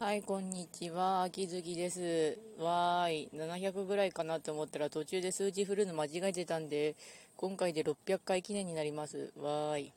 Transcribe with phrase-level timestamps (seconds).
[0.00, 1.22] はい、こんにちは。
[1.22, 2.38] 秋月です。
[2.56, 3.28] わーい。
[3.34, 6.94] 700ぐらいかなと思ったら途中で数字振るの間違えてたんで、
[7.36, 9.32] 今回で600回記念になります。
[9.36, 9.92] わーい。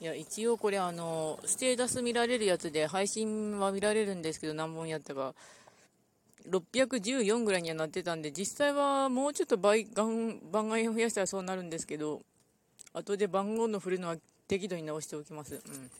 [0.00, 5.34] いや、一応これあの、ステータス見られるやつで配信は見られるんですけど、何本やったか。
[6.48, 12.22] 614ぐらいにはなってたんで、実際はもうちょっと倍、番外を増やしたらそうなるんですけど、
[12.94, 14.16] 後で番号の振るのは
[14.48, 15.56] 適度に直しておきます。
[15.56, 15.90] うん。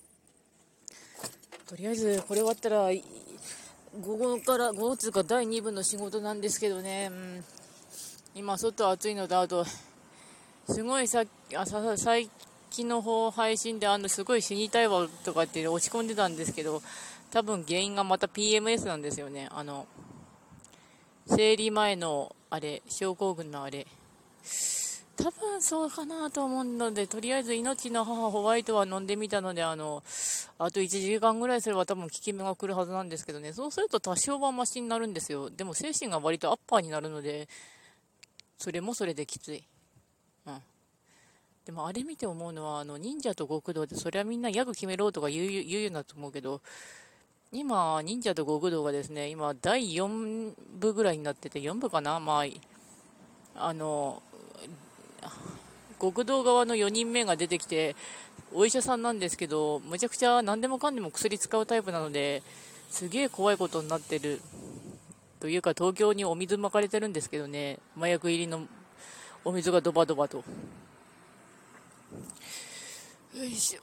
[1.74, 2.88] とりあえずこれ終わったら
[4.00, 7.44] 午後から午後つうか第2部の仕事なんですけどね、うん、
[8.36, 9.64] 今外暑いのとあと
[10.68, 11.24] すごいさ
[11.56, 12.30] あさ最
[12.70, 16.80] 近の方配信であのすごい死にたいわとかって落ち込んでたんですけど
[17.32, 19.48] 多分原因がまた PMS なんですよね。
[19.50, 19.88] あの
[21.26, 23.88] 生理前のあれ症候群のあれ。
[25.16, 30.02] 多分そうかなと思うので、とりあえず命の母ホワイトは飲んでみたので、あの、
[30.58, 35.50] あと1時間ぐらいすれば多分効き目が来るはずなんですけどね、そうすると多少はマシになるんですよ。
[35.50, 37.48] でも精神が割とアッパーになるので、
[38.58, 39.64] それもそれできつい。
[40.46, 40.62] うん。
[41.64, 46.60] でもあれ見て思うのは、あの、忍者と極道で、それはみんなギャグ決めろとか言う、言うようだと思うけど、
[47.52, 52.18] 今、忍者と極道がですね、今、第4部ぐらいになってて、4部かな？
[52.18, 54.22] まあ、あの、
[56.00, 57.96] 極道側の4人目が出てきて、
[58.52, 62.42] お医者さんなんですけど、むちゃくちゃ何でもかんでも薬使うタイプなので、
[62.90, 64.40] すげえ怖いことになってる。
[65.40, 68.66] というか、東京にお水まかれてるんですけどね、麻薬入りの
[69.44, 70.44] お水がドバドバと。
[73.34, 73.80] よいしょ。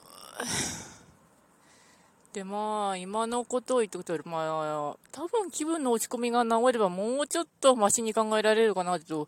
[2.34, 9.28] で、まあ、今のことを言っておくと、まあ、多分気分の落ち込みが治ればもうちょっとマシに考えられるかなと、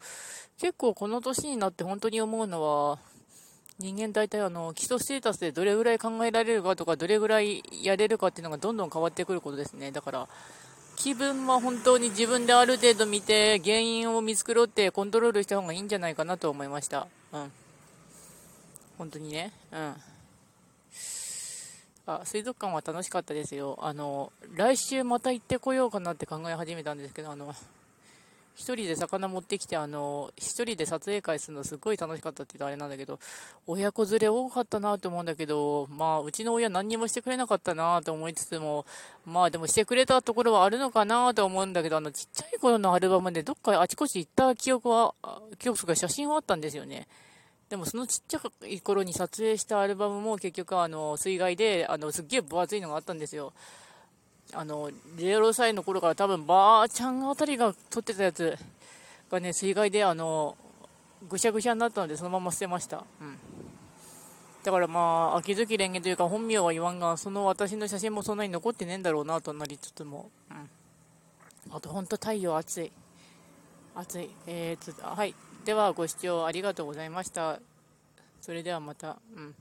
[0.58, 3.00] 結構この年になって本当に思うのは、
[3.80, 9.92] 人間大体あの、基礎ステータスでどれぐらい考えられるかとか、どれぐらいやれるかっていうのがどんどん変わってくることですね。
[9.92, 10.30] だから、
[10.96, 17.08] 気分は本当に自分である程度見て、原因を見繕ってコントロールした方がいいんじゃないかなと思いました。
[17.34, 17.52] うん。
[18.98, 19.52] 本当にね。
[19.72, 19.96] うん。
[22.06, 23.78] あ、水族館は楽しかったですよ。
[23.82, 27.56] あの、来週また行ってこようかなって考え始めたんですけど、あの、
[28.56, 33.20] 一人で魚持ってきて、あの、一人で撮影会するのすごい楽しかったって言うとあれなんだけど、
[33.68, 38.86] 親子連れ多かったなと思うんだけど、まあ、うちの親何にもしてくれなかったなと思いつつも、
[39.26, 45.16] まあでもしてくれたところはあるのかなと思うんだけど、あの、ちっちゃい頃のアルバムでどっかあちこち行った記憶は、
[45.58, 47.08] 記憶とか写真はあったんですよね。
[47.74, 53.52] でもそのちっちゃい頃に撮影したアルバムも結局あの水害であのすっげえ分厚いのがあったんですよ。
[54.54, 58.56] あの0歳の頃から多分ばあちゃんあたりが撮ってたやつ
[59.32, 60.56] がね水害であの
[61.28, 63.06] ぐしゃぐしゃになったのでそのまま捨てました。
[63.20, 63.40] うん
[64.64, 70.30] だからまあ、秋月蓮華というか本名は言わんが、その私の写真もそんなに残ってねえんだろうなとなりつつも。
[70.52, 70.70] うん。
[71.76, 72.92] あと本当太陽暑い。
[73.96, 74.30] 暑い。
[74.46, 75.34] えー、と、はい。
[75.66, 77.60] では、ご視聴ありがとうございました。
[78.42, 79.56] それではまた、うん。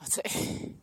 [0.00, 0.81] 暑い。